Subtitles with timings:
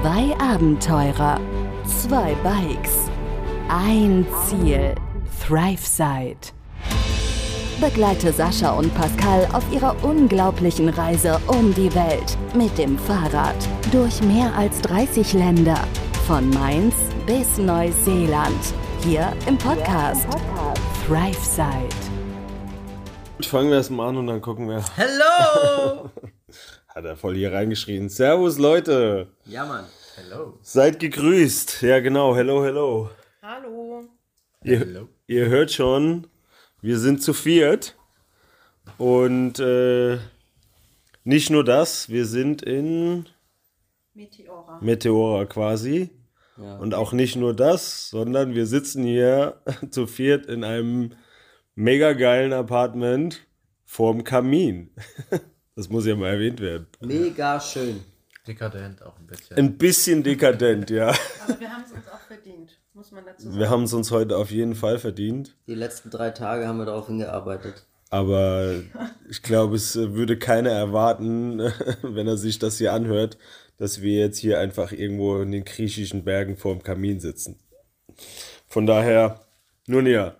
[0.00, 1.40] Zwei Abenteurer,
[1.84, 3.10] zwei Bikes,
[3.68, 4.94] ein Ziel,
[5.44, 6.52] ThriveSide.
[7.80, 13.56] Begleite Sascha und Pascal auf ihrer unglaublichen Reise um die Welt mit dem Fahrrad
[13.90, 15.80] durch mehr als 30 Länder,
[16.28, 16.94] von Mainz
[17.26, 20.28] bis Neuseeland, hier im Podcast
[21.08, 21.88] ThriveSide.
[23.40, 24.84] Fangen wir erstmal an und dann gucken wir.
[24.94, 26.08] Hello!
[26.98, 28.08] Hat er voll hier reingeschrien.
[28.08, 29.28] Servus Leute!
[29.44, 29.84] ja, Mann.
[30.16, 30.58] Hello.
[30.62, 31.82] Seid gegrüßt.
[31.82, 32.34] Ja, genau.
[32.34, 33.08] Hello, hello.
[33.40, 34.02] Hallo.
[34.64, 36.26] Ihr, ihr hört schon,
[36.82, 37.96] wir sind zu viert.
[38.96, 40.18] Und äh,
[41.22, 43.28] nicht nur das, wir sind in
[44.14, 44.80] Meteora.
[44.80, 46.10] Meteora quasi.
[46.56, 46.78] Ja.
[46.78, 51.12] Und auch nicht nur das, sondern wir sitzen hier zu viert in einem
[51.76, 53.46] mega geilen Apartment
[53.84, 54.90] vorm Kamin.
[55.78, 56.88] Das muss ja mal erwähnt werden.
[56.98, 58.00] Mega schön.
[58.44, 59.56] Dekadent auch ein bisschen.
[59.56, 61.10] Ein bisschen dekadent, ja.
[61.44, 63.58] Aber wir haben es uns auch verdient, muss man dazu sagen.
[63.60, 65.54] Wir haben es uns heute auf jeden Fall verdient.
[65.68, 67.86] Die letzten drei Tage haben wir darauf hingearbeitet.
[68.10, 68.72] Aber
[69.30, 71.60] ich glaube, es würde keiner erwarten,
[72.02, 73.38] wenn er sich das hier anhört,
[73.76, 77.60] dass wir jetzt hier einfach irgendwo in den griechischen Bergen vorm Kamin sitzen.
[78.66, 79.42] Von daher,
[79.86, 80.34] nun ja.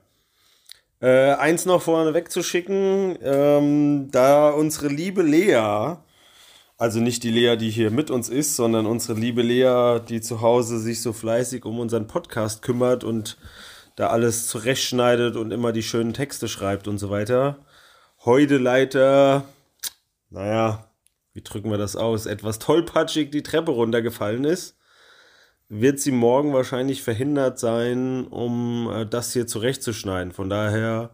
[1.01, 5.97] Äh, eins noch vorne wegzuschicken, ähm, da unsere liebe Lea,
[6.77, 10.41] also nicht die Lea, die hier mit uns ist, sondern unsere liebe Lea, die zu
[10.41, 13.39] Hause sich so fleißig um unseren Podcast kümmert und
[13.95, 17.59] da alles zurechtschneidet und immer die schönen Texte schreibt und so weiter.
[18.25, 19.45] Heute leider,
[20.31, 20.91] naja,
[21.33, 24.77] wie drücken wir das aus, etwas tollpatschig die Treppe runtergefallen ist,
[25.69, 30.33] wird sie morgen wahrscheinlich verhindert sein, um äh, das hier zurechtzuschneiden.
[30.33, 31.11] Von daher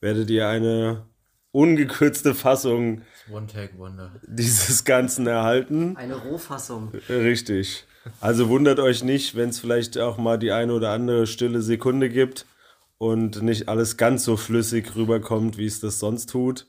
[0.00, 1.06] werdet ihr eine
[1.52, 3.02] ungekürzte Fassung
[4.26, 5.96] dieses Ganzen erhalten.
[5.96, 6.92] Eine Rohfassung.
[7.08, 7.86] Richtig.
[8.20, 12.08] Also wundert euch nicht, wenn es vielleicht auch mal die eine oder andere stille Sekunde
[12.08, 12.46] gibt
[12.98, 16.66] und nicht alles ganz so flüssig rüberkommt, wie es das sonst tut.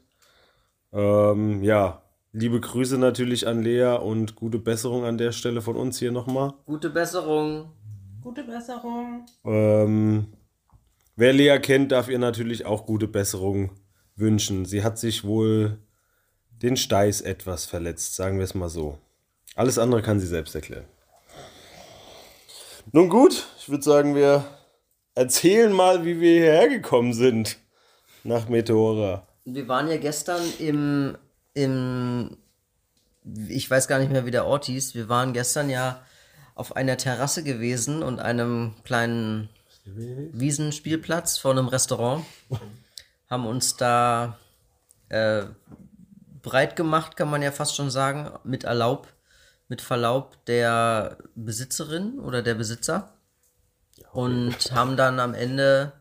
[0.94, 2.01] Ähm, ja,
[2.37, 6.53] liebe Grüße natürlich an Lea und gute Besserung an der Stelle von uns hier nochmal.
[6.65, 7.71] Gute Besserung.
[8.21, 9.25] Gute Besserung.
[9.43, 10.27] Ähm,
[11.15, 13.71] wer Lea kennt, darf ihr natürlich auch gute Besserung
[14.15, 14.65] wünschen.
[14.65, 15.79] Sie hat sich wohl
[16.61, 18.99] den Steiß etwas verletzt, sagen wir es mal so.
[19.55, 20.85] Alles andere kann sie selbst erklären.
[22.91, 24.45] Nun gut, ich würde sagen, wir
[25.15, 27.57] erzählen mal, wie wir hierher gekommen sind
[28.23, 29.27] nach Meteora.
[29.45, 31.17] Wir waren ja gestern im,
[31.57, 32.38] im,
[33.50, 34.94] ich weiß gar nicht mehr, wie der Ort hieß.
[34.94, 36.03] Wir waren gestern ja
[36.53, 39.50] auf einer Terrasse gewesen und einem kleinen
[39.85, 42.25] Wiesenspielplatz vor einem Restaurant.
[43.29, 44.38] Haben uns da
[45.09, 45.46] äh,
[46.41, 49.07] breit gemacht, kann man ja fast schon sagen, mit Erlaub,
[49.67, 53.13] mit Verlaub der Besitzerin oder der Besitzer.
[54.13, 55.94] Und haben dann am Ende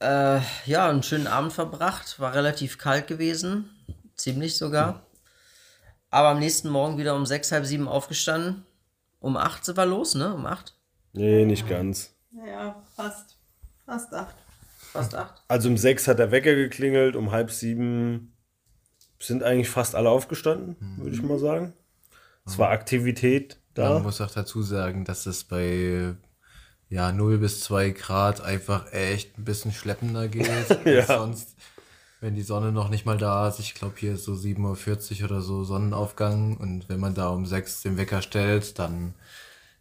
[0.00, 2.18] äh, ja, einen schönen Abend verbracht.
[2.18, 3.70] War relativ kalt gewesen.
[4.16, 5.06] Ziemlich sogar.
[6.10, 8.66] Aber am nächsten Morgen wieder um sechs, halb sieben aufgestanden.
[9.20, 10.34] Um acht sind wir los, ne?
[10.34, 10.74] Um acht?
[11.12, 12.14] Nee, nicht ganz.
[12.30, 13.36] Naja, fast.
[13.84, 14.34] Fast acht.
[14.92, 15.42] Fast acht.
[15.48, 18.32] Also um sechs hat der Wecker geklingelt, um halb sieben
[19.20, 21.74] sind eigentlich fast alle aufgestanden, würde ich mal sagen.
[22.46, 23.94] Es war Aktivität da.
[23.94, 26.14] Man muss auch dazu sagen, dass es bei
[26.90, 30.50] ja, 0 bis 2 Grad einfach echt ein bisschen schleppender geht.
[30.84, 31.06] Ja.
[31.06, 31.56] Sonst,
[32.20, 33.60] wenn die Sonne noch nicht mal da ist.
[33.60, 36.56] Ich glaube, hier ist so 7.40 Uhr oder so Sonnenaufgang.
[36.56, 39.14] Und wenn man da um 6 den Wecker stellt, dann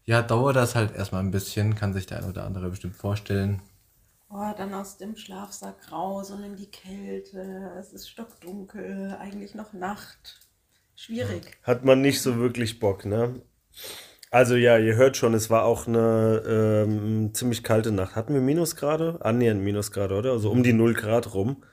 [0.06, 1.76] ja, dauert das halt erstmal ein bisschen.
[1.76, 3.62] Kann sich der ein oder andere bestimmt vorstellen.
[4.30, 7.74] Oh, dann aus dem Schlafsack raus und in die Kälte.
[7.80, 10.48] Es ist stockdunkel, eigentlich noch Nacht.
[10.96, 11.58] Schwierig.
[11.64, 13.42] Hat man nicht so wirklich Bock, ne?
[14.32, 18.16] Also ja, ihr hört schon, es war auch eine ähm, ziemlich kalte Nacht.
[18.16, 19.18] Hatten wir Minusgrade?
[19.22, 20.32] Annähernd Minusgrade, oder?
[20.32, 21.64] Also um die 0 Grad rum.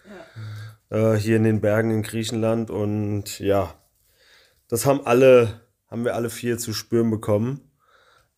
[0.88, 2.70] Äh, hier in den Bergen in Griechenland.
[2.70, 3.74] Und ja,
[4.68, 7.60] das haben alle, haben wir alle vier zu spüren bekommen.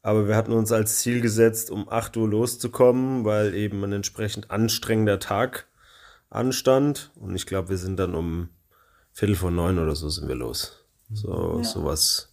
[0.02, 4.50] Aber wir hatten uns als Ziel gesetzt, um 8 Uhr loszukommen, weil eben ein entsprechend
[4.50, 5.68] anstrengender Tag
[6.28, 7.12] anstand.
[7.14, 8.48] Und ich glaube, wir sind dann um
[9.12, 10.84] Viertel vor neun oder so sind wir los.
[11.10, 12.27] So, sowas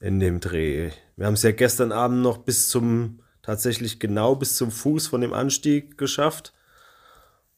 [0.00, 0.90] in dem Dreh.
[1.16, 5.20] Wir haben es ja gestern Abend noch bis zum, tatsächlich genau bis zum Fuß von
[5.20, 6.52] dem Anstieg geschafft.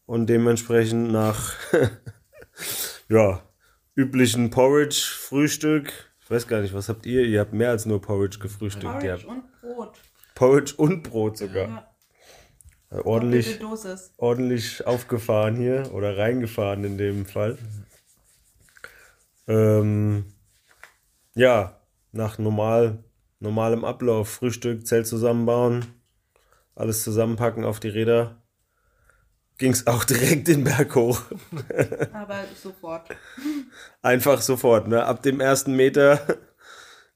[0.06, 1.54] Und dementsprechend nach,
[3.08, 3.42] ja,
[3.94, 5.92] üblichen Porridge-Frühstück.
[6.22, 7.24] Ich weiß gar nicht, was habt ihr?
[7.24, 9.00] Ihr habt mehr als nur Porridge gefrühstückt.
[9.00, 9.98] Porridge und Brot.
[10.34, 11.68] Porridge und Brot sogar.
[11.68, 13.04] Ja.
[13.04, 14.12] Ordentlich, Doppelte Dosis.
[14.16, 17.58] ordentlich aufgefahren hier oder reingefahren in dem Fall.
[19.46, 20.32] Ähm,
[21.34, 21.77] ja,
[22.12, 23.04] nach normal,
[23.40, 25.86] normalem Ablauf, Frühstück, Zelt zusammenbauen,
[26.74, 28.42] alles zusammenpacken auf die Räder,
[29.58, 31.22] ging es auch direkt den Berg hoch.
[32.12, 33.08] Aber sofort.
[34.02, 35.04] Einfach sofort, ne?
[35.04, 36.38] Ab dem ersten Meter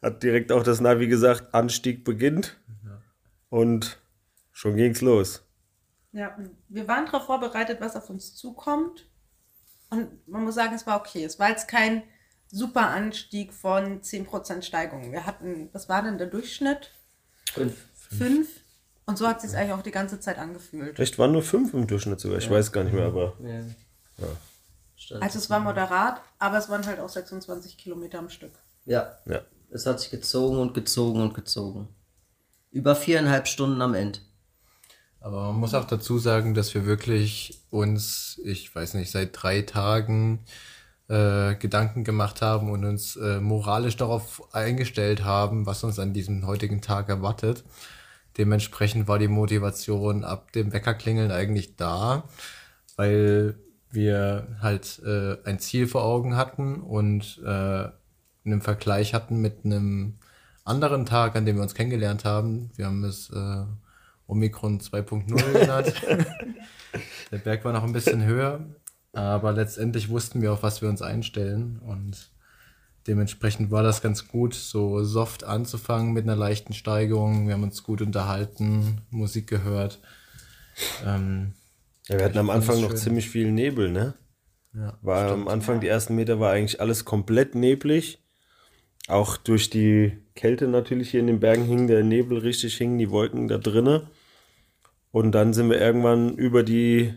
[0.02, 2.58] hat direkt auch das Navi gesagt, Anstieg beginnt.
[3.48, 4.02] Und
[4.50, 5.46] schon ging's los.
[6.12, 6.36] Ja,
[6.68, 9.08] wir waren darauf vorbereitet, was auf uns zukommt.
[9.90, 11.22] Und man muss sagen, es war okay.
[11.24, 12.02] Es war jetzt kein
[12.52, 15.10] super Anstieg von 10% Steigung.
[15.10, 16.90] Wir hatten, was war denn der Durchschnitt?
[17.52, 17.74] Fünf.
[17.94, 18.48] Fünf.
[19.06, 20.98] Und so hat es sich eigentlich auch die ganze Zeit angefühlt.
[21.00, 22.38] Echt, waren nur fünf im Durchschnitt sogar.
[22.38, 24.26] Ich weiß gar nicht mehr, aber Ja.
[24.96, 28.52] Stand- Also es war moderat, aber es waren halt auch 26 Kilometer am Stück.
[28.84, 29.16] ja.
[29.26, 29.40] ja.
[29.74, 31.88] Es hat sich gezogen und gezogen und gezogen.
[32.70, 34.18] Über viereinhalb Stunden am Ende.
[35.18, 39.62] Aber man muss auch dazu sagen, dass wir wirklich uns, ich weiß nicht, seit drei
[39.62, 40.44] Tagen
[41.12, 46.46] äh, Gedanken gemacht haben und uns äh, moralisch darauf eingestellt haben, was uns an diesem
[46.46, 47.64] heutigen Tag erwartet.
[48.38, 52.24] Dementsprechend war die Motivation ab dem Weckerklingeln eigentlich da,
[52.96, 53.56] weil
[53.90, 57.88] wir halt äh, ein Ziel vor Augen hatten und äh,
[58.44, 60.14] einen Vergleich hatten mit einem
[60.64, 62.70] anderen Tag, an dem wir uns kennengelernt haben.
[62.76, 63.64] Wir haben es äh,
[64.26, 65.92] Omikron 2.0 genannt.
[67.30, 68.60] Der Berg war noch ein bisschen höher,
[69.12, 72.30] aber letztendlich wussten wir, auf was wir uns einstellen und
[73.06, 77.46] dementsprechend war das ganz gut, so soft anzufangen mit einer leichten Steigerung.
[77.46, 80.00] Wir haben uns gut unterhalten, Musik gehört.
[81.04, 81.54] Ähm,
[82.08, 84.14] ja wir hatten am Anfang noch ziemlich viel Nebel, ne?
[84.74, 88.18] ja, War am Anfang, die ersten Meter war eigentlich alles komplett neblig.
[89.08, 93.10] Auch durch die Kälte natürlich hier in den Bergen hing der Nebel richtig, hingen die
[93.10, 94.08] Wolken da drinne.
[95.10, 97.14] Und dann sind wir irgendwann über die,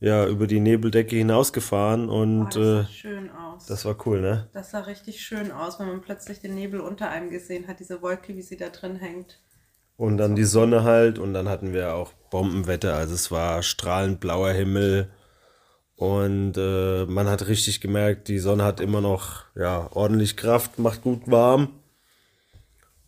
[0.00, 3.66] ja, über die Nebeldecke hinausgefahren und das äh, sah schön aus.
[3.66, 4.48] das war cool, ne?
[4.54, 8.00] Das sah richtig schön aus, wenn man plötzlich den Nebel unter einem gesehen hat, diese
[8.00, 9.38] Wolke, wie sie da drin hängt.
[9.96, 14.20] Und dann die Sonne halt und dann hatten wir auch Bombenwetter, also es war strahlend
[14.20, 15.10] blauer Himmel
[15.96, 21.02] und äh, man hat richtig gemerkt, die Sonne hat immer noch ja, ordentlich Kraft, macht
[21.02, 21.68] gut warm.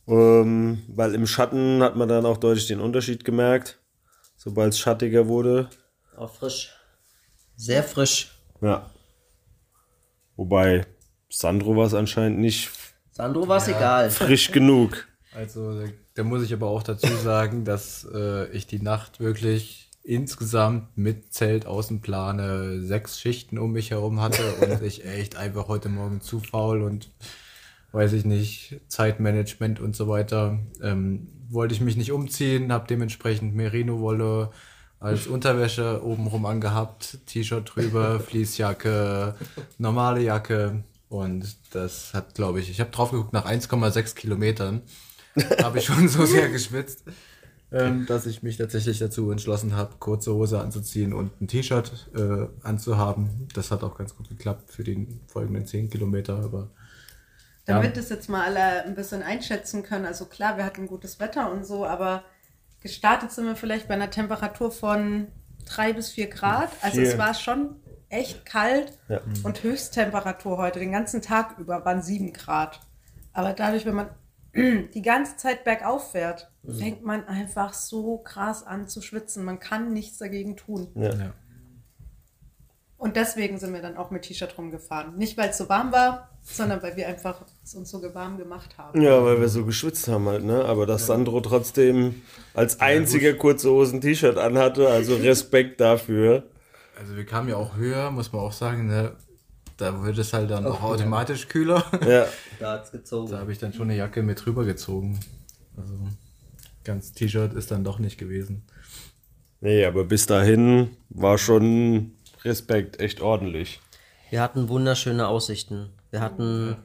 [0.07, 3.79] Ähm, weil im Schatten hat man dann auch deutlich den Unterschied gemerkt,
[4.37, 5.71] sobald es schattiger wurde.
[6.19, 6.75] Auch frisch.
[7.57, 8.33] Sehr frisch.
[8.61, 8.91] Ja.
[10.37, 10.87] Wobei
[11.29, 12.71] Sandro war es anscheinend nicht
[13.13, 14.11] Sandro war es egal.
[14.11, 15.07] frisch genug.
[15.35, 19.91] Also da, da muss ich aber auch dazu sagen, dass äh, ich die Nacht wirklich
[20.03, 25.89] insgesamt mit Zelt Außenplane sechs Schichten um mich herum hatte und ich echt einfach heute
[25.89, 27.11] Morgen zu faul und
[27.93, 30.59] weiß ich nicht, Zeitmanagement und so weiter.
[30.83, 34.51] Ähm, wollte ich mich nicht umziehen, habe dementsprechend Merino-Wolle
[35.03, 39.35] als Unterwäsche obenrum angehabt, T-Shirt drüber, Fließjacke,
[39.79, 44.83] normale Jacke und das hat, glaube ich, ich habe drauf geguckt, nach 1,6 Kilometern
[45.63, 47.05] habe ich schon so sehr geschwitzt,
[47.73, 52.47] ähm, dass ich mich tatsächlich dazu entschlossen habe, kurze Hose anzuziehen und ein T-Shirt äh,
[52.63, 53.49] anzuhaben.
[53.55, 56.71] Das hat auch ganz gut geklappt für die folgenden 10 Kilometer, aber
[57.65, 60.05] Damit das jetzt mal alle ein bisschen einschätzen können.
[60.05, 62.25] Also klar, wir hatten gutes Wetter und so, aber
[62.83, 65.29] gestartet sind wir vielleicht bei einer Temperatur von
[65.67, 66.71] drei bis vier Grad.
[66.83, 67.77] Also es war schon
[68.09, 69.21] echt kalt Ja.
[69.43, 72.81] und Höchsttemperatur heute den ganzen Tag über waren sieben Grad.
[73.33, 74.11] Aber dadurch, wenn man
[74.55, 79.45] die ganze Zeit bergauf fährt, fängt man einfach so krass an zu schwitzen.
[79.45, 80.89] Man kann nichts dagegen tun.
[80.95, 81.15] Ja.
[81.15, 81.33] ja.
[83.03, 85.17] Und deswegen sind wir dann auch mit T-Shirt rumgefahren.
[85.17, 88.79] Nicht, weil es so warm war, sondern weil wir einfach es uns so warm gemacht
[88.79, 89.03] haben.
[89.03, 90.65] Ja, weil wir so geschwitzt haben halt, ne?
[90.65, 92.23] Aber dass Sandro trotzdem
[92.55, 96.45] als einziger kurze Hosen T-Shirt anhatte, also Respekt dafür.
[96.97, 99.17] Also wir kamen ja auch höher, muss man auch sagen, ne?
[99.79, 101.85] Da wird es halt dann auch automatisch kühler.
[102.07, 102.27] Ja,
[102.61, 103.33] Da hat's gezogen.
[103.33, 105.19] Da habe ich dann schon eine Jacke mit drüber gezogen.
[105.77, 105.95] Also
[106.85, 108.63] ganz T-Shirt ist dann doch nicht gewesen.
[109.61, 112.13] nee, aber bis dahin war schon
[112.45, 113.81] Respekt, echt ordentlich.
[114.31, 115.91] Wir hatten wunderschöne Aussichten.
[116.11, 116.77] Wir hatten,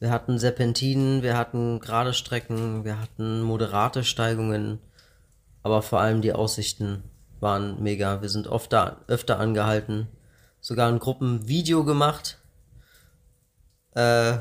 [0.00, 4.78] wir hatten Serpentinen, wir hatten gerade Strecken, wir hatten moderate Steigungen,
[5.62, 7.02] aber vor allem die Aussichten
[7.40, 8.22] waren mega.
[8.22, 10.08] Wir sind oft da, öfter angehalten,
[10.60, 12.38] sogar in Gruppen Video gemacht,
[13.94, 14.00] äh,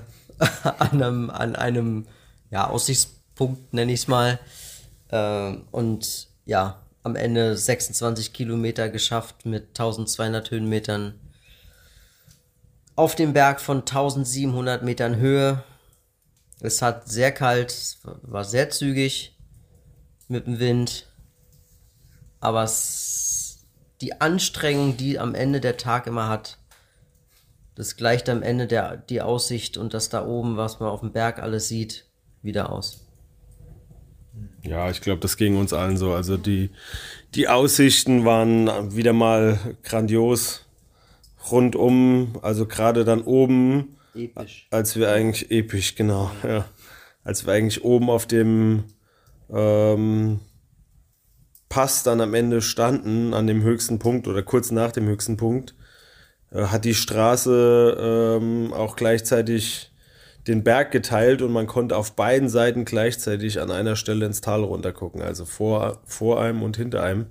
[0.64, 2.08] an einem, an einem
[2.50, 4.40] ja, Aussichtspunkt nenne ich es mal.
[5.10, 11.20] Äh, und ja, am Ende 26 Kilometer geschafft mit 1200 Höhenmetern
[12.96, 15.64] auf dem Berg von 1700 Metern Höhe.
[16.62, 19.38] Es hat sehr kalt, war sehr zügig
[20.28, 21.08] mit dem Wind.
[22.40, 23.66] Aber es,
[24.02, 26.58] die Anstrengung, die am Ende der Tag immer hat,
[27.76, 31.12] das gleicht am Ende der, die Aussicht und das da oben, was man auf dem
[31.12, 32.06] Berg alles sieht,
[32.42, 33.03] wieder aus.
[34.64, 36.14] Ja, ich glaube, das ging uns allen so.
[36.14, 36.70] Also die,
[37.36, 40.66] die Aussichten waren wieder mal grandios
[41.52, 44.68] rundum, also gerade dann oben, Episch.
[44.72, 46.66] als wir eigentlich episch, genau, ja,
[47.24, 48.86] als wir eigentlich oben auf dem
[49.52, 50.40] ähm,
[51.70, 55.76] Pass dann am Ende standen, an dem höchsten Punkt oder kurz nach dem höchsten Punkt,
[56.52, 59.92] äh, hat die Straße ähm, auch gleichzeitig
[60.48, 64.64] den Berg geteilt und man konnte auf beiden Seiten gleichzeitig an einer Stelle ins Tal
[64.64, 65.22] runtergucken.
[65.22, 67.28] Also vor, vor einem und hinter einem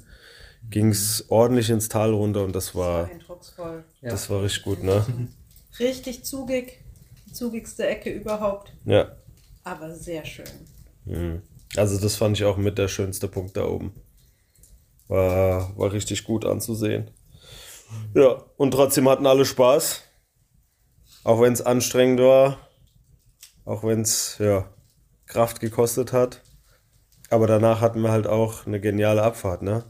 [0.71, 3.85] ging es ordentlich ins Tal runter und das war, Eindrucksvoll.
[4.01, 5.05] das war richtig gut, ne?
[5.79, 6.85] Richtig zugig.
[7.27, 8.75] Die zugigste Ecke überhaupt.
[8.85, 9.17] Ja.
[9.65, 10.45] Aber sehr schön.
[11.07, 11.41] Mhm.
[11.77, 13.95] Also das fand ich auch mit der schönste Punkt da oben.
[15.09, 17.11] War, war richtig gut anzusehen.
[18.15, 20.03] Ja, und trotzdem hatten alle Spaß.
[21.25, 22.59] Auch wenn es anstrengend war.
[23.65, 24.69] Auch wenn es ja,
[25.27, 26.43] Kraft gekostet hat.
[27.31, 29.85] Aber danach hatten wir halt auch eine geniale Abfahrt, ne?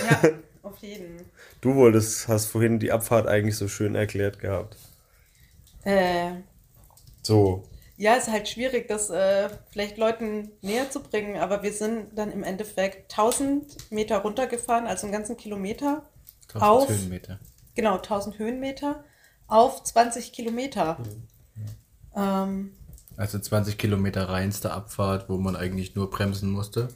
[0.00, 0.20] Ja,
[0.62, 1.30] auf jeden.
[1.60, 4.76] Du wolltest, hast vorhin die Abfahrt eigentlich so schön erklärt gehabt.
[5.84, 6.42] Äh,
[7.22, 7.70] So.
[7.96, 12.32] ja, ist halt schwierig, das äh, vielleicht Leuten näher zu bringen, aber wir sind dann
[12.32, 16.10] im Endeffekt 1000 Meter runtergefahren, also einen ganzen Kilometer.
[16.54, 16.88] 1000 Auf.
[16.88, 17.40] Höhenmeter.
[17.74, 19.04] Genau, 1000 Höhenmeter
[19.46, 20.98] auf 20 Kilometer.
[22.16, 22.72] Ähm,
[23.16, 26.88] Also 20 Kilometer reinste Abfahrt, wo man eigentlich nur bremsen musste.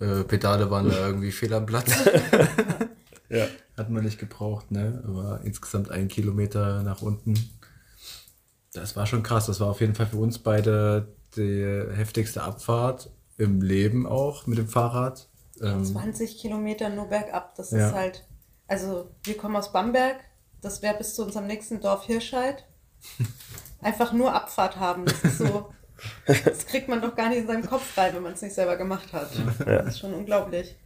[0.00, 1.92] Äh, Pedale waren da irgendwie fehl am Platz.
[3.30, 3.46] Ja.
[3.76, 5.02] Hat man nicht gebraucht, ne?
[5.04, 7.34] Aber insgesamt ein Kilometer nach unten.
[8.74, 9.46] Das war schon krass.
[9.46, 14.58] Das war auf jeden Fall für uns beide die heftigste Abfahrt im Leben auch mit
[14.58, 15.28] dem Fahrrad.
[15.60, 17.88] Ähm, 20 Kilometer nur bergab, das Ja.
[17.88, 18.24] ist halt,
[18.68, 20.16] also wir kommen aus Bamberg,
[20.60, 22.64] das wäre bis zu unserem nächsten Dorf Hirscheid.
[23.84, 25.72] Einfach nur Abfahrt haben, das ist so,
[26.26, 28.76] das kriegt man doch gar nicht in seinen Kopf rein, wenn man es nicht selber
[28.76, 29.30] gemacht hat.
[29.64, 30.76] Das ist schon unglaublich.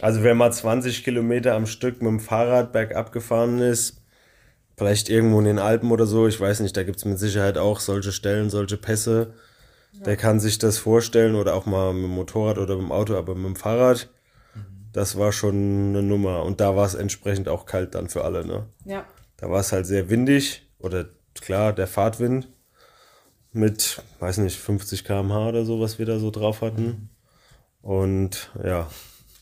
[0.00, 4.02] Also wer mal 20 Kilometer am Stück mit dem Fahrrad bergab gefahren ist,
[4.76, 7.56] vielleicht irgendwo in den Alpen oder so, ich weiß nicht, da gibt es mit Sicherheit
[7.56, 9.32] auch solche Stellen, solche Pässe.
[10.04, 13.16] Der kann sich das vorstellen oder auch mal mit dem Motorrad oder mit dem Auto,
[13.16, 14.10] aber mit dem Fahrrad,
[14.92, 15.54] das war schon
[15.88, 16.42] eine Nummer.
[16.42, 18.44] Und da war es entsprechend auch kalt dann für alle.
[18.44, 18.66] Ne?
[18.84, 19.06] Ja,
[19.38, 21.06] Da war es halt sehr windig oder
[21.40, 22.48] klar, der Fahrtwind
[23.52, 27.10] mit, weiß nicht, 50 km/h oder so, was wir da so drauf hatten.
[27.82, 28.90] Und ja,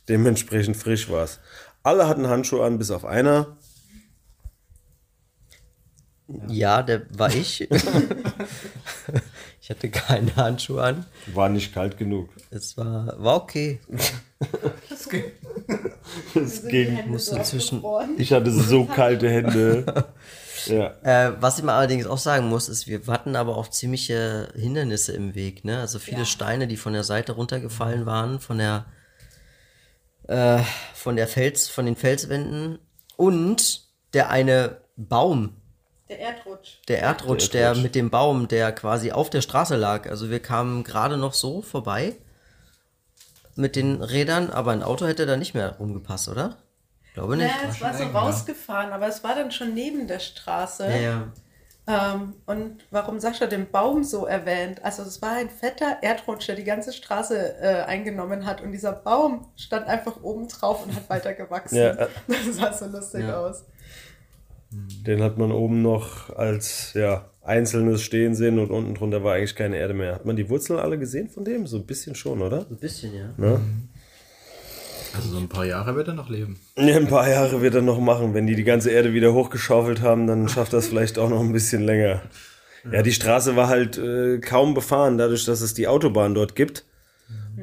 [0.08, 1.40] dementsprechend frisch war es.
[1.82, 3.56] Alle hatten Handschuhe an, bis auf einer.
[6.48, 7.68] Ja, der war ich.
[9.60, 11.06] ich hatte keine Handschuhe an.
[11.34, 12.30] War nicht kalt genug.
[12.50, 13.80] Es war, war okay.
[16.34, 17.08] Es ging.
[17.08, 17.82] Musste zwischen,
[18.16, 20.06] Ich hatte so kalte Hände.
[20.66, 20.94] Ja.
[21.02, 25.12] Äh, was ich mal allerdings auch sagen muss, ist, wir hatten aber auch ziemliche Hindernisse
[25.12, 25.80] im Weg, ne?
[25.80, 26.25] Also viele Ja.
[26.25, 28.87] Steine, die von der Seite runtergefallen waren, von der,
[30.28, 30.61] äh,
[30.94, 32.78] von der Fels, von den Felswänden
[33.16, 35.56] und der eine Baum,
[36.09, 36.78] der Erdrutsch.
[36.88, 37.83] der Erdrutsch, Der der, Erdrutsch.
[37.83, 40.09] mit dem Baum, der quasi auf der Straße lag.
[40.09, 42.14] Also wir kamen gerade noch so vorbei
[43.56, 46.56] mit den Rädern, aber ein Auto hätte da nicht mehr rumgepasst, oder?
[47.14, 47.49] Glaube nicht.
[47.49, 50.87] Ja, es war so rausgefahren, aber es war dann schon neben der Straße.
[50.87, 51.33] Ja, ja.
[51.87, 54.83] Ähm, und warum Sascha den Baum so erwähnt?
[54.83, 58.92] Also es war ein fetter Erdrutsch, der die ganze Straße äh, eingenommen hat und dieser
[58.92, 61.76] Baum stand einfach oben drauf und hat weiter gewachsen.
[61.76, 62.09] Ja, äh.
[62.28, 63.38] Das sah so lustig Ja.
[63.38, 63.64] aus.
[64.71, 69.54] Den hat man oben noch als ja, einzelnes stehen sehen und unten drunter war eigentlich
[69.54, 70.14] keine Erde mehr.
[70.16, 71.66] Hat man die Wurzeln alle gesehen von dem?
[71.68, 72.66] So ein bisschen schon, oder?
[72.68, 73.28] Ein bisschen, ja.
[73.37, 73.61] Ne?
[75.14, 76.59] Also so ein paar Jahre wird er noch leben.
[76.76, 78.35] Ja, ein paar Jahre wird er noch machen.
[78.35, 81.52] Wenn die die ganze Erde wieder hochgeschaufelt haben, dann schafft das vielleicht auch noch ein
[81.52, 82.23] bisschen länger.
[82.90, 86.85] Ja, die Straße war halt äh, kaum befahren, dadurch, dass es die Autobahn dort gibt.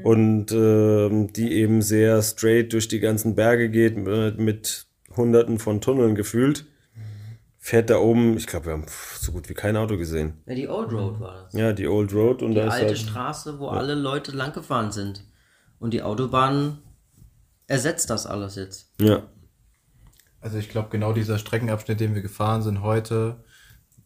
[0.03, 5.81] Und ähm, die eben sehr straight durch die ganzen Berge geht, mit, mit hunderten von
[5.81, 6.65] Tunneln gefühlt.
[7.57, 8.85] Fährt da oben, ich glaube, wir haben
[9.19, 10.33] so gut wie kein Auto gesehen.
[10.47, 11.53] Ja, die Old Road war das.
[11.53, 14.53] Ja, die Old Road und Die da ist alte halt, Straße, wo alle Leute lang
[14.53, 15.23] gefahren sind.
[15.77, 16.79] Und die Autobahn
[17.71, 18.91] ersetzt das alles jetzt.
[18.99, 19.23] ja,
[20.41, 23.43] Also ich glaube, genau dieser Streckenabschnitt, den wir gefahren sind heute,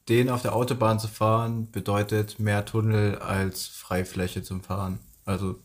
[0.07, 4.99] den auf der Autobahn zu fahren, bedeutet mehr Tunnel als Freifläche zum Fahren.
[5.25, 5.55] Also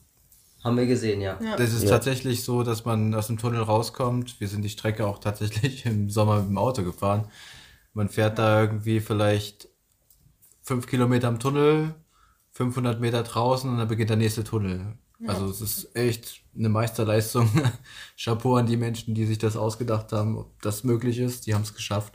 [0.64, 1.38] Haben wir gesehen, ja.
[1.58, 4.40] das ist tatsächlich so, dass man aus dem Tunnel rauskommt.
[4.40, 7.28] Wir sind die Strecke auch tatsächlich im Sommer mit dem Auto gefahren.
[7.92, 9.68] Man fährt da irgendwie vielleicht
[10.62, 11.94] fünf Kilometer am Tunnel,
[12.52, 14.96] 500 Meter draußen und dann beginnt der nächste Tunnel.
[15.26, 17.50] Also es ist echt eine Meisterleistung.
[18.16, 21.46] Chapeau an die Menschen, die sich das ausgedacht haben, ob das möglich ist.
[21.46, 22.14] Die haben es geschafft.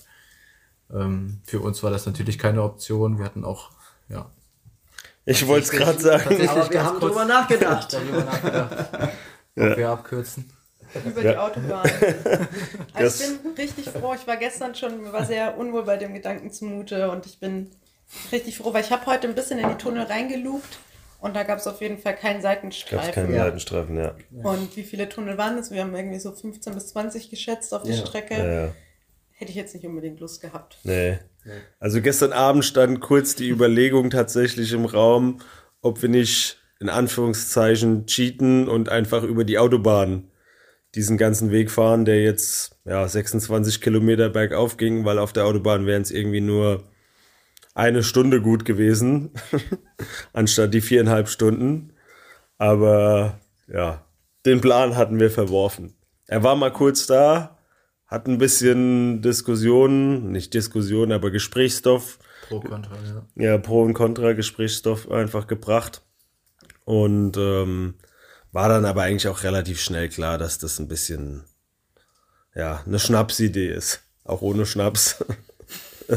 [0.91, 3.17] Ähm, für uns war das natürlich keine Option.
[3.19, 3.71] Wir hatten auch,
[4.09, 4.29] ja.
[5.25, 6.47] Ich wollte es gerade sagen.
[6.47, 7.93] Aber wir haben drüber nachgedacht.
[7.93, 8.89] darüber nachgedacht.
[9.57, 10.49] Ob wir abkürzen.
[11.05, 11.89] über die Autobahn.
[12.93, 14.13] Also ich bin richtig froh.
[14.13, 17.71] Ich war gestern schon, mir war sehr unwohl bei dem Gedanken zumute und ich bin
[18.31, 20.77] richtig froh, weil ich habe heute ein bisschen in die Tunnel reingelugt
[21.25, 23.11] und da gab es auf jeden Fall keinen Gab es Seitenstreifen.
[23.13, 23.45] keinen Ja.
[23.45, 24.15] Seitenstreifen, ja.
[24.43, 25.71] Und wie viele Tunnel waren es?
[25.71, 27.97] Wir haben irgendwie so 15 bis 20 geschätzt auf die Ja.
[27.97, 28.35] Strecke.
[28.35, 28.75] ja, ja.
[29.37, 30.77] Hätte ich jetzt nicht unbedingt Lust gehabt.
[30.83, 31.19] Nee.
[31.79, 35.39] Also gestern Abend stand kurz die Überlegung tatsächlich im Raum,
[35.81, 40.31] ob wir nicht in Anführungszeichen cheaten und einfach über die Autobahn
[40.95, 45.85] diesen ganzen Weg fahren, der jetzt ja 26 Kilometer bergauf ging, weil auf der Autobahn
[45.85, 46.83] wären es irgendwie nur
[47.75, 49.31] eine Stunde gut gewesen,
[50.33, 51.93] anstatt die viereinhalb Stunden.
[52.57, 54.03] Aber ja,
[54.45, 55.93] den Plan hatten wir verworfen.
[56.25, 57.59] Er war mal kurz da,
[58.07, 62.17] hat ein bisschen Diskussionen, nicht Diskussion, aber Gesprächsstoff,
[62.47, 62.95] Pro Kontra,
[63.35, 63.43] ja.
[63.43, 66.01] ja, Pro und Contra Gesprächsstoff einfach gebracht.
[66.85, 67.95] Und ähm,
[68.51, 71.43] war dann aber eigentlich auch relativ schnell klar, dass das ein bisschen
[72.53, 74.03] ja, eine Schnapsidee ist.
[74.23, 75.25] Auch ohne Schnaps.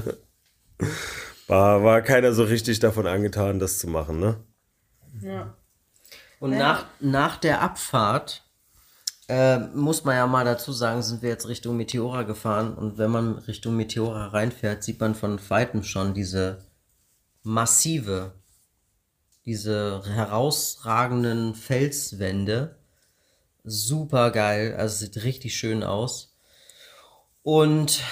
[1.49, 4.37] war, war keiner so richtig davon angetan, das zu machen, ne?
[5.21, 5.55] Ja.
[6.38, 6.59] Und Ja.
[6.59, 8.45] nach, nach der Abfahrt
[9.28, 12.75] äh, muss man ja mal dazu sagen, sind wir jetzt Richtung Meteora gefahren.
[12.75, 16.64] Und wenn man Richtung Meteora reinfährt, sieht man von weitem schon diese
[17.43, 18.33] massive,
[19.45, 22.76] diese herausragenden Felswände.
[23.64, 26.35] Super geil, also sieht richtig schön aus.
[27.43, 28.02] Und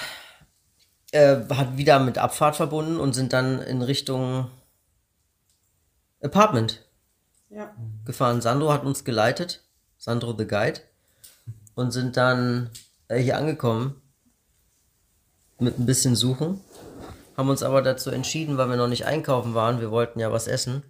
[1.11, 4.49] äh, hat wieder mit Abfahrt verbunden und sind dann in Richtung
[6.21, 6.85] Apartment
[7.49, 7.73] Ja.
[8.05, 8.41] gefahren.
[8.41, 9.63] Sandro hat uns geleitet,
[9.97, 10.81] Sandro the Guide,
[11.75, 12.69] und sind dann
[13.07, 14.01] äh, hier angekommen
[15.59, 16.61] mit ein bisschen Suchen.
[17.35, 20.47] Haben uns aber dazu entschieden, weil wir noch nicht einkaufen waren, wir wollten ja was
[20.47, 20.83] essen.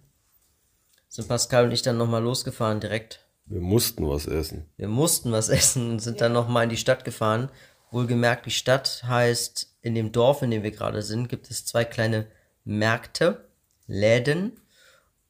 [1.08, 3.20] Sind Pascal und ich dann nochmal losgefahren direkt.
[3.46, 4.66] Wir mussten was essen.
[4.76, 7.50] Wir mussten was essen und sind dann nochmal in die Stadt gefahren.
[7.90, 11.84] Wohlgemerkt, die Stadt heißt, in dem Dorf, in dem wir gerade sind, gibt es zwei
[11.84, 12.26] kleine
[12.64, 13.48] Märkte,
[13.86, 14.60] Läden.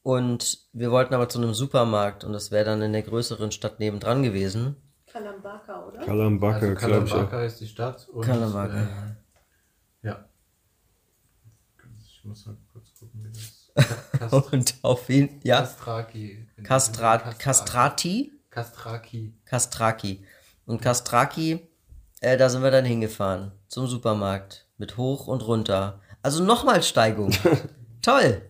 [0.02, 3.78] Und wir wollten aber zu einem Supermarkt und das wäre dann in der größeren Stadt
[3.78, 4.76] nebendran gewesen.
[5.06, 6.00] Kalambaka, oder?
[6.00, 6.74] Kalambaka, Also.
[6.74, 8.08] Kalambaka ist die Stadt.
[8.08, 8.82] Und, Kalambaka.
[8.82, 10.28] Äh, ja.
[12.00, 13.70] Ich muss mal kurz gucken, wie das.
[14.18, 16.48] Kast Und auf ihn, ja, Kastraki.
[16.62, 19.34] Kastrat, Kastrati, Kastraki.
[19.44, 20.24] Kastraki.
[20.66, 21.67] Und Kastraki,
[22.20, 26.00] äh, da sind wir dann hingefahren zum Supermarkt mit hoch und runter.
[26.22, 27.32] Also nochmal Steigung.
[28.02, 28.42] Toll.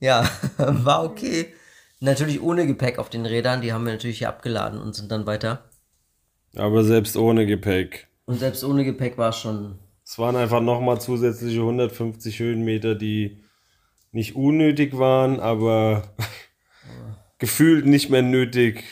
[0.00, 1.52] Ja, war okay.
[2.00, 5.26] Natürlich ohne Gepäck auf den Rädern, die haben wir natürlich hier abgeladen und sind dann
[5.26, 5.70] weiter.
[6.56, 8.08] Aber selbst ohne Gepäck.
[8.26, 9.78] Und selbst ohne Gepäck war es schon.
[10.04, 13.42] Es waren einfach nochmal zusätzliche 150 Höhenmeter, die
[14.12, 16.14] nicht unnötig waren, aber
[17.38, 18.84] gefühlt nicht mehr nötig.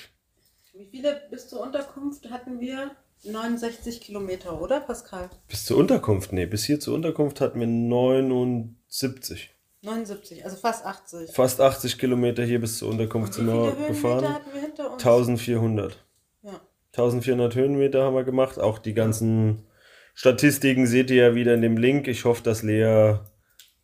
[0.73, 2.91] Wie viele bis zur Unterkunft hatten wir?
[3.25, 5.31] 69 Kilometer, oder Pascal?
[5.49, 9.51] Bis zur Unterkunft, nee, bis hier zur Unterkunft hatten wir 79.
[9.83, 11.31] 79, also fast 80.
[11.33, 14.35] Fast 80 Kilometer hier bis zur Unterkunft Wie sind viele wir Höhenmeter gefahren.
[14.35, 15.03] hatten wir hinter uns?
[15.05, 16.05] 1400.
[16.43, 16.61] Ja.
[16.93, 18.59] 1400 Höhenmeter haben wir gemacht.
[18.59, 19.65] Auch die ganzen
[20.15, 22.07] Statistiken seht ihr ja wieder in dem Link.
[22.07, 23.19] Ich hoffe, dass Lea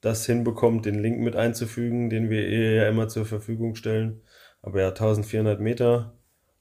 [0.00, 4.22] das hinbekommt, den Link mit einzufügen, den wir ihr ja immer zur Verfügung stellen.
[4.62, 6.16] Aber ja, 1400 Meter,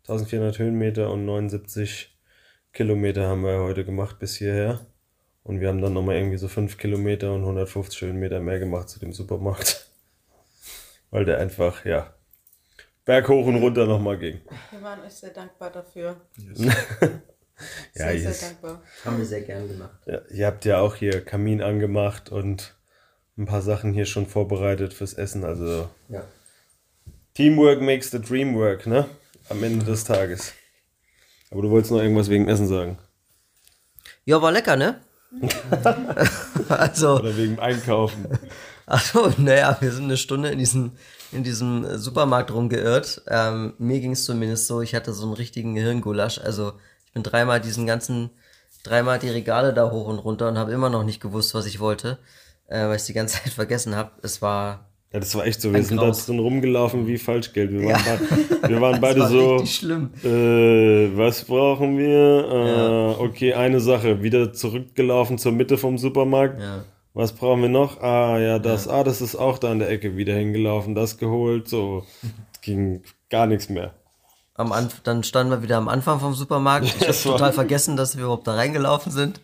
[0.08, 2.17] 1400 Höhenmeter und 79
[2.78, 4.86] Kilometer haben wir heute gemacht bis hierher.
[5.44, 9.00] Und wir haben dann nochmal irgendwie so 5 Kilometer und 150 Höhenmeter mehr gemacht zu
[9.00, 9.90] dem Supermarkt.
[11.10, 12.14] Weil der einfach, ja,
[13.04, 14.42] berghoch und runter nochmal ging.
[14.72, 16.22] Wir waren euch sehr dankbar dafür.
[17.96, 18.42] Ja, Sehr, sehr yes.
[18.42, 18.84] dankbar.
[19.04, 19.98] Haben wir sehr gern gemacht.
[20.06, 22.76] Ja, ihr habt ja auch hier Kamin angemacht und
[23.36, 25.44] ein paar Sachen hier schon vorbereitet fürs Essen.
[25.44, 26.24] Also Ja.
[27.34, 29.10] Teamwork makes the dream work, ne?
[29.50, 30.54] Am Ende des Tages.
[31.52, 32.98] Aber du wolltest noch irgendwas wegen Essen sagen.
[34.26, 35.00] Ja, war lecker, ne?
[36.70, 38.28] also, Oder wegen Einkaufen.
[38.86, 40.94] Achso, naja, wir sind eine Stunde in diesem,
[41.32, 43.22] in diesem Supermarkt rumgeirrt.
[43.28, 46.40] Ähm, mir ging es zumindest so, ich hatte so einen richtigen Gehirngulasch.
[46.40, 46.74] Also
[47.06, 48.30] ich bin dreimal diesen ganzen,
[48.84, 51.80] dreimal die Regale da hoch und runter und habe immer noch nicht gewusst, was ich
[51.82, 52.18] wollte,
[52.68, 54.12] äh, weil ich die ganze Zeit vergessen habe.
[54.22, 55.72] Es war, Ja, das war echt so.
[55.72, 56.26] Wir Ein sind Graus.
[56.26, 57.72] da drin rumgelaufen wie Falschgeld.
[57.72, 58.16] Wir waren, Ja.
[58.60, 59.58] beid- wir waren beide war so.
[60.28, 63.16] Äh, was brauchen wir?
[63.18, 64.22] Äh, Okay, eine Sache.
[64.22, 66.60] Wieder zurückgelaufen zur Mitte vom Supermarkt.
[66.62, 66.84] ja.
[67.14, 68.00] Was brauchen wir noch?
[68.02, 68.88] Ah, ja, das.
[68.88, 70.94] Ah, das ist auch da an der Ecke wieder hingelaufen.
[70.94, 71.68] Das geholt.
[71.68, 72.04] So,
[72.62, 73.94] ging gar nichts mehr.
[74.54, 76.86] am Anf dann standen wir wieder am Anfang vom Supermarkt.
[76.86, 79.40] Ich habe total vergessen, dass wir überhaupt da reingelaufen sind.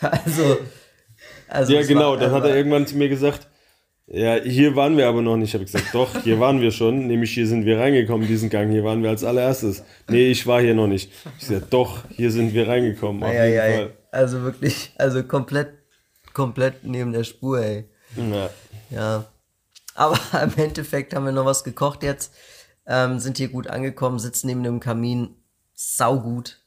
[0.00, 0.58] also,
[1.48, 2.14] also Ja, genau.
[2.16, 3.48] Dann hat er irgendwann zu mir gesagt,
[4.08, 5.48] ja, hier waren wir aber noch nicht.
[5.48, 7.08] Ich habe gesagt, doch, hier waren wir schon.
[7.08, 8.70] Nämlich hier sind wir reingekommen, diesen Gang.
[8.70, 9.82] Hier waren wir als allererstes.
[10.08, 11.10] Nee, ich war hier noch nicht.
[11.38, 13.24] Ich sage, doch, hier sind wir reingekommen.
[13.24, 13.90] Ei, ei, ei.
[14.12, 15.70] Also wirklich, also komplett,
[16.32, 17.88] komplett neben der Spur, ey.
[18.16, 18.50] Ja.
[18.90, 19.24] Ja.
[19.96, 22.32] Aber im Endeffekt haben wir noch was gekocht jetzt.
[22.86, 25.34] Ähm, sind hier gut angekommen, sitzen neben dem Kamin,
[25.74, 26.60] saugut,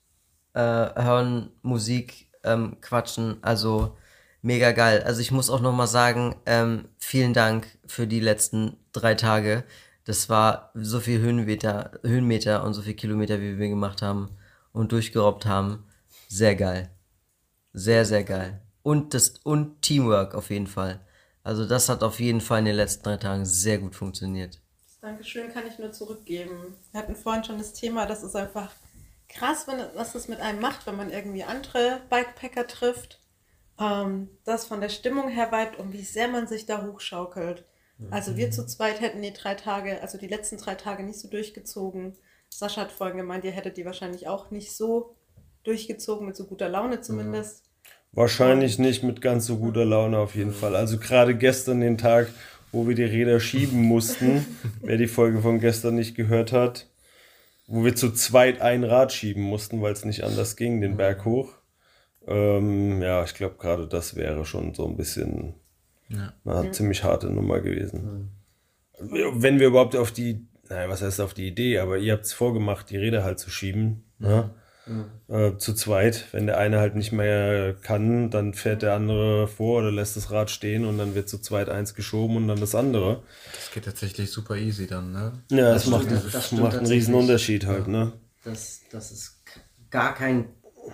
[0.54, 3.96] äh, hören Musik, ähm, quatschen, also
[4.42, 5.04] mega geil.
[5.04, 9.64] Also ich muss auch noch mal sagen, ähm, vielen Dank für die letzten drei Tage.
[10.06, 14.30] Das war so viel Höhenmeter, Höhenmeter und so viel Kilometer, wie wir gemacht haben
[14.72, 15.86] und durchgerobbt haben.
[16.28, 16.90] Sehr geil.
[17.74, 18.62] Sehr, sehr geil.
[18.82, 21.00] Und das und Teamwork auf jeden Fall.
[21.44, 24.60] Also das hat auf jeden Fall in den letzten drei Tagen sehr gut funktioniert.
[25.02, 26.76] Dankeschön kann ich nur zurückgeben.
[26.92, 28.72] Wir hatten vorhin schon das Thema, das ist einfach
[29.30, 33.19] krass, wenn, was das mit einem macht, wenn man irgendwie andere Bikepacker trifft.
[33.80, 37.66] Ähm, das von der Stimmung her weit und wie sehr man sich da hochschaukelt.
[38.12, 41.28] Also wir zu zweit hätten die drei Tage, also die letzten drei Tage nicht so
[41.28, 42.16] durchgezogen.
[42.50, 45.16] Sascha hat vorhin gemeint, ihr hättet die wahrscheinlich auch nicht so
[45.64, 47.64] durchgezogen, mit so guter Laune zumindest.
[48.14, 50.76] Wahrscheinlich nicht mit ganz so guter Laune auf jeden Fall.
[50.76, 52.30] Also gerade gestern den Tag,
[52.72, 54.46] wo wir die Räder schieben mussten,
[54.82, 56.88] wer die Folge von gestern nicht gehört hat,
[57.68, 61.26] wo wir zu zweit ein Rad schieben mussten, weil es nicht anders ging, den Berg
[61.26, 61.59] hoch.
[62.30, 65.56] Ähm, ja, ich glaube gerade das wäre schon so ein bisschen
[66.46, 68.32] eine ziemlich harte Nummer gewesen.
[69.00, 72.34] Wenn wir überhaupt auf die, naja, was heißt auf die Idee, aber ihr habt es
[72.34, 74.04] vorgemacht, die Räder halt zu schieben.
[74.20, 74.52] Ne?
[75.28, 76.26] Äh, zu zweit.
[76.32, 80.32] Wenn der eine halt nicht mehr kann, dann fährt der andere vor oder lässt das
[80.32, 83.22] Rad stehen und dann wird zu zweit eins geschoben und dann das andere.
[83.54, 85.34] Das geht tatsächlich super easy dann, ne?
[85.52, 88.14] Ja, das, macht, stimmt, das das macht einen riesen Unterschied halt, ne?
[88.44, 89.44] Das, das ist
[89.92, 90.46] gar kein,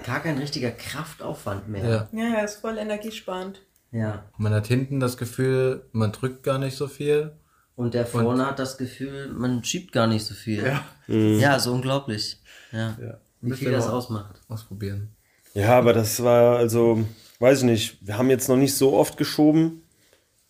[0.06, 1.84] gar kein richtiger Kraftaufwand mehr.
[1.84, 2.08] Ja.
[2.12, 3.62] Ja, ja, ist voll energiesparend.
[3.92, 4.24] ja.
[4.38, 7.32] Man hat hinten das Gefühl, man drückt gar nicht so viel.
[7.76, 10.64] Und der vorne hat das Gefühl, man schiebt gar nicht so viel.
[10.66, 10.82] Ja.
[11.14, 12.40] Ja, so unglaublich.
[12.72, 12.98] Ja.
[13.02, 13.20] Ja.
[13.42, 14.42] Wie Müsst viel ihr das ausmacht.
[14.48, 15.10] Ausprobieren.
[15.54, 17.06] Ja, aber das war also,
[17.40, 19.84] weiß ich nicht, wir haben jetzt noch nicht so oft geschoben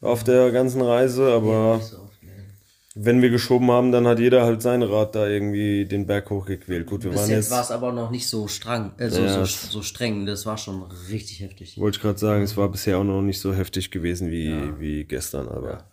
[0.01, 2.14] auf der ganzen Reise, aber Nicht so oft, ne.
[2.97, 6.87] Wenn wir geschoben haben, dann hat jeder halt sein Rad da irgendwie den Berg hochgequält.
[6.87, 9.21] Gut, wir Bis waren jetzt jetzt, war es aber noch nicht so streng, äh, so,
[9.21, 10.25] Ja, so, so streng.
[10.25, 11.77] Das war schon richtig heftig.
[11.77, 15.03] wollte ich gerade sagen, es war bisher auch noch nicht so heftig gewesen wie, wie
[15.03, 15.89] gestern, aber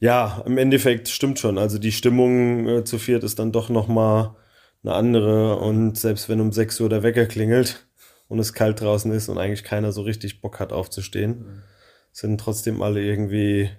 [0.00, 0.42] ja.
[0.44, 1.58] im Endeffekt stimmt schon.
[1.58, 4.34] Also die Stimmung äh, zu viert ist dann doch nochmal
[4.82, 7.86] eine andere und selbst wenn um 6 Uhr der Wecker klingelt
[8.26, 11.62] und es kalt draußen ist und eigentlich keiner so richtig Bock hat aufzustehen,
[12.10, 13.70] sind trotzdem alle irgendwie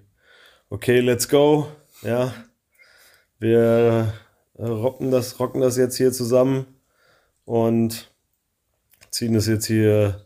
[0.70, 1.68] okay, let's go,
[2.02, 2.34] ja.
[3.40, 4.14] Wir
[4.58, 6.66] äh, rocken das, rocken das jetzt hier zusammen
[7.46, 8.12] und
[9.12, 10.26] ziehen es jetzt hier,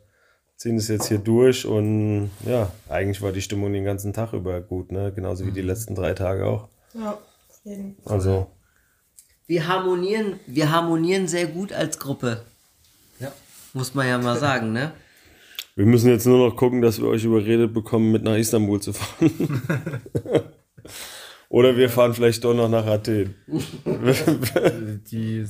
[0.56, 4.62] ziehen es jetzt hier durch und ja, eigentlich war die Stimmung den ganzen Tag über
[4.62, 5.12] gut, ne?
[5.14, 6.70] Genauso wie die letzten drei Tage auch.
[6.94, 8.14] Ja, auf jeden Fall.
[8.14, 8.48] Also,
[9.48, 12.46] Wir harmonieren, wir harmonieren sehr gut als Gruppe.
[13.20, 13.32] Ja.
[13.74, 14.94] Muss man ja mal sagen, ne?
[15.76, 18.94] wir müssen jetzt nur noch gucken, dass wir euch überredet bekommen, mit nach Istanbul zu
[18.94, 19.62] fahren.
[21.52, 23.36] Oder wir fahren vielleicht doch noch nach Athen.
[25.12, 25.46] Die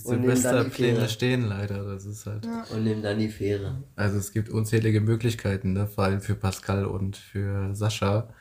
[0.95, 1.09] Fähre.
[1.09, 1.83] stehen leider.
[1.83, 2.47] Das ist halt.
[2.73, 3.83] Und nehmen dann die Fähre.
[3.95, 5.85] Also es gibt unzählige Möglichkeiten, ne?
[5.85, 8.33] vor allem für Pascal und für Sascha.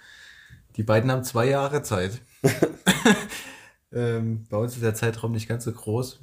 [0.77, 2.23] Die beiden haben zwei Jahre Zeit.
[3.92, 6.18] ähm, bei uns ist der Zeitraum nicht ganz so groß.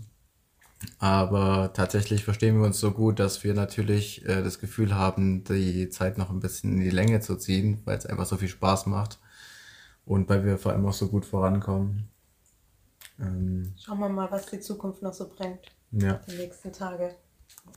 [0.97, 5.89] Aber tatsächlich verstehen wir uns so gut, dass wir natürlich äh, das Gefühl haben, die
[5.89, 8.88] Zeit noch ein bisschen in die Länge zu ziehen, weil es einfach so viel Spaß
[8.88, 9.19] macht.
[10.08, 12.10] Und weil wir vor allem auch so gut vorankommen.
[13.20, 15.60] Ähm, Schauen wir mal, was die Zukunft noch so bringt.
[15.91, 17.15] ja, Die nächsten Tage.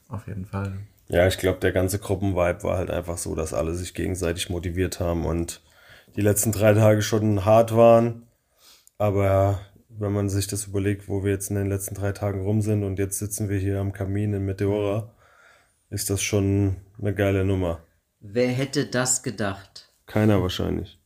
[0.08, 0.78] auf jeden Fall.
[1.08, 5.00] Ja, ich glaube, der ganze Gruppenvibe war halt einfach so, dass alle sich gegenseitig motiviert
[5.00, 5.60] haben und
[6.14, 8.28] die letzten drei Tage schon hart waren.
[8.96, 12.62] Aber wenn man sich das überlegt, wo wir jetzt in den letzten drei Tagen rum
[12.62, 15.12] sind und jetzt sitzen wir hier am Kamin in Meteora,
[15.88, 17.80] ist das schon eine geile Nummer.
[18.20, 19.90] Wer hätte das gedacht?
[20.06, 20.99] Keiner wahrscheinlich.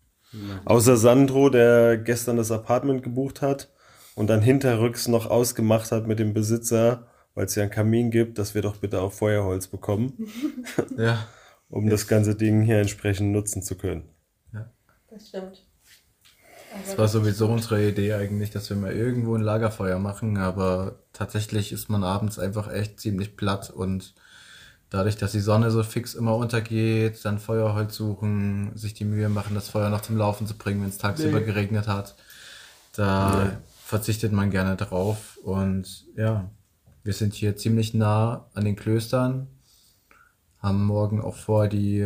[0.65, 3.71] Außer Sandro, der gestern das Apartment gebucht hat
[4.15, 8.39] und dann hinterrücks noch ausgemacht hat mit dem Besitzer, weil es ja einen Kamin gibt,
[8.39, 10.15] dass wir doch bitte auch Feuerholz bekommen,
[10.97, 11.27] Ja.
[11.69, 14.09] um das ganze Ding hier entsprechend nutzen zu können.
[15.15, 15.65] Das stimmt.
[16.87, 21.71] Das war sowieso unsere Idee eigentlich, dass wir mal irgendwo ein Lagerfeuer machen, aber tatsächlich
[21.71, 24.15] ist man abends einfach echt ziemlich platt und
[24.95, 29.55] dadurch, dass die Sonne so fix immer untergeht, dann Feuerholz suchen, sich die Mühe machen,
[29.55, 32.15] das Feuer noch zum Laufen zu bringen, wenn es tagsüber geregnet hat,
[32.95, 35.39] da verzichtet man gerne drauf.
[35.43, 36.49] Und ja,
[37.03, 39.49] wir sind hier ziemlich nah an den Klöstern,
[40.59, 41.99] haben morgen auch vor, die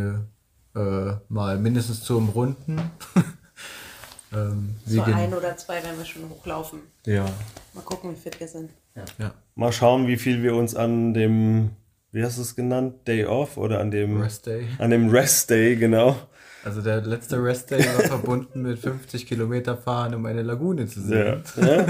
[0.74, 2.80] äh, mal mindestens zu umrunden.
[4.32, 6.80] ähm, So ein oder zwei werden wir schon hochlaufen.
[7.04, 7.26] ja,
[7.74, 8.70] Mal gucken, wie fit wir sind.
[9.18, 9.32] ja.
[9.54, 11.70] Mal schauen, wie viel wir uns an dem,
[12.12, 14.66] wie hast du es genannt, Day Off oder an dem Rest Day.
[14.78, 16.16] an dem Rest Day, genau.
[16.64, 21.00] Also der letzte Rest Day war verbunden mit 50 Kilometer fahren, um eine Lagune zu
[21.00, 21.40] Ja.
[21.44, 21.64] sehen.
[21.64, 21.86] ja.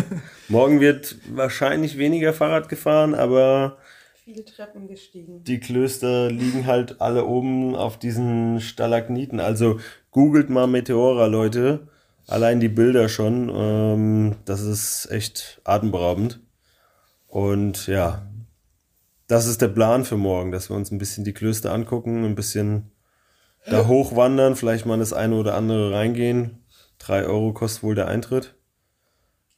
[0.48, 3.78] Morgen wird wahrscheinlich weniger Fahrrad gefahren, aber
[4.24, 5.42] Viele Treppen gestiegen.
[5.44, 9.40] die Klöster liegen halt alle oben auf diesen Stalagniten.
[9.40, 11.88] Also googelt mal Meteora, Leute.
[12.26, 13.50] Allein die Bilder schon.
[13.52, 16.40] Ähm, das ist echt atemberaubend.
[17.26, 18.26] Und ja,
[19.28, 22.34] das ist der Plan für morgen, dass wir uns ein bisschen die Klöster angucken, ein
[22.34, 22.90] bisschen
[23.66, 26.64] da hochwandern, vielleicht mal in das eine oder andere reingehen.
[26.98, 28.56] Drei Euro kostet wohl der Eintritt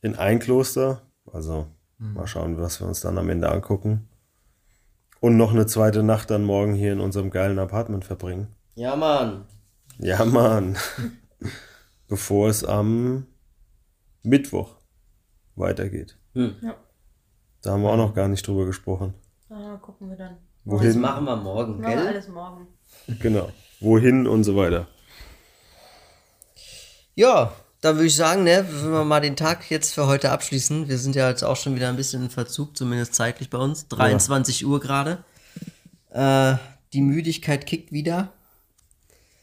[0.02, 1.02] in ein Kloster.
[1.32, 4.08] Also mal schauen, was wir uns dann am Ende angucken.
[5.20, 8.48] Und noch eine zweite Nacht dann morgen hier in unserem geilen Apartment verbringen.
[8.74, 9.44] Ja, Mann.
[9.98, 10.76] Ja, Mann.
[12.08, 13.26] Bevor es am
[14.22, 14.76] Mittwoch
[15.54, 16.16] weitergeht.
[16.32, 16.56] Hm.
[16.62, 16.74] Ja.
[17.62, 19.14] Da haben wir auch noch gar nicht drüber gesprochen.
[19.50, 20.36] Ah, gucken wir dann.
[20.64, 21.00] Das Wohin?
[21.00, 22.06] machen wir morgen, Machen wir gell?
[22.08, 22.66] alles morgen.
[23.20, 23.50] Genau.
[23.80, 24.86] Wohin und so weiter.
[27.14, 30.88] Ja, dann würde ich sagen, ne, wenn wir mal den Tag jetzt für heute abschließen.
[30.88, 33.88] Wir sind ja jetzt auch schon wieder ein bisschen in Verzug, zumindest zeitlich bei uns.
[33.88, 35.24] 23 Uhr gerade.
[36.10, 36.56] Äh,
[36.92, 38.32] die Müdigkeit kickt wieder.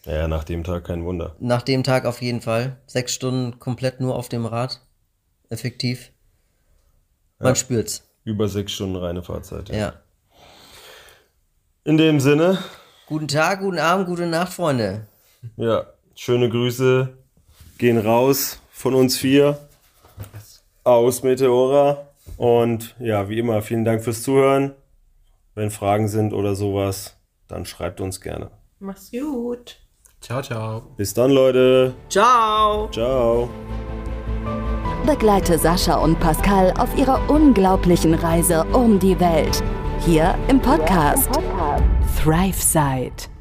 [0.06, 1.36] Ja, nach dem Tag kein Wunder.
[1.40, 2.78] Nach dem Tag auf jeden Fall.
[2.86, 4.82] Sechs Stunden komplett nur auf dem Rad.
[5.50, 6.12] Effektiv.
[7.40, 8.07] Man spürt's.
[8.28, 9.70] Über sechs Stunden reine Fahrzeit.
[9.70, 9.94] Ja.
[11.86, 12.58] In dem Sinne,
[13.06, 15.08] Guten Tag, guten Abend, gute Nacht, Freunde.
[15.56, 17.08] ja, schöne Grüße
[17.78, 19.58] gehen raus von uns vier
[20.84, 22.06] aus Meteora.
[22.36, 24.74] Und ja, wie immer, vielen Dank fürs Zuhören.
[25.56, 27.16] Wenn Fragen sind oder sowas,
[27.48, 28.52] dann schreibt uns gerne.
[28.80, 29.78] Mach's gut.
[30.20, 30.82] Ciao, ciao.
[30.98, 31.94] Bis dann, Leute.
[32.10, 32.90] Ciao.
[32.92, 33.50] Ciao.
[35.08, 39.64] Begleite Sascha und Pascal auf ihrer unglaublichen Reise um die Welt.
[40.02, 41.30] Hier im Podcast
[42.22, 43.37] ThriveSide.